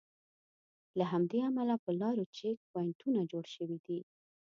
له 0.97 1.05
همدې 1.11 1.39
امله 1.49 1.75
پر 1.83 1.93
لارو 2.01 2.23
چیک 2.35 2.57
پواینټونه 2.69 3.19
جوړ 3.31 3.45
شوي 3.55 3.77
دي. 3.85 3.99